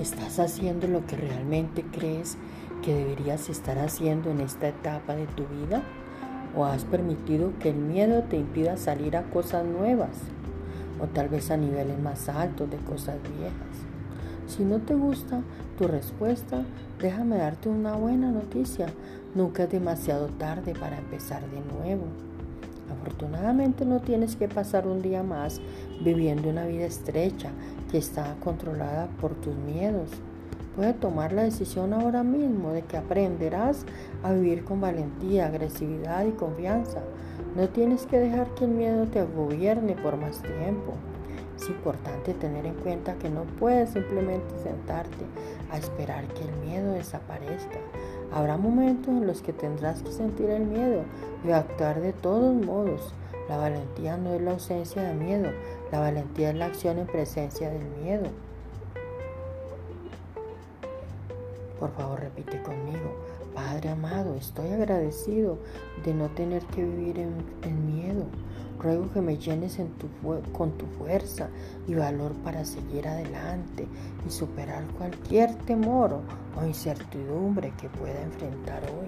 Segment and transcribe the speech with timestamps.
[0.00, 2.38] ¿Estás haciendo lo que realmente crees
[2.82, 5.82] que deberías estar haciendo en esta etapa de tu vida?
[6.56, 10.16] ¿O has permitido que el miedo te impida salir a cosas nuevas?
[11.02, 13.76] ¿O tal vez a niveles más altos de cosas viejas?
[14.46, 15.42] Si no te gusta
[15.76, 16.64] tu respuesta,
[16.98, 18.86] déjame darte una buena noticia.
[19.34, 22.06] Nunca es demasiado tarde para empezar de nuevo.
[22.90, 25.60] Afortunadamente no tienes que pasar un día más
[26.00, 27.50] viviendo una vida estrecha
[27.90, 30.10] que está controlada por tus miedos.
[30.76, 33.84] Puedes tomar la decisión ahora mismo de que aprenderás
[34.22, 37.00] a vivir con valentía, agresividad y confianza.
[37.56, 40.94] No tienes que dejar que el miedo te gobierne por más tiempo.
[41.60, 45.26] Es importante tener en cuenta que no puedes simplemente sentarte
[45.70, 47.78] a esperar que el miedo desaparezca.
[48.32, 51.02] Habrá momentos en los que tendrás que sentir el miedo
[51.44, 53.12] y actuar de todos modos.
[53.46, 55.50] La valentía no es la ausencia de miedo,
[55.92, 58.28] la valentía es la acción en presencia del miedo.
[61.80, 63.16] Por favor, repite conmigo.
[63.54, 65.58] Padre amado, estoy agradecido
[66.04, 68.26] de no tener que vivir en, miedo.
[68.78, 69.78] Ruego que me llenes
[70.52, 71.48] con tu fuerza
[71.88, 73.86] y valor para seguir adelante
[74.26, 76.20] y superar cualquier temor
[76.58, 78.99] o incertidumbre que pueda enfrentar hoy.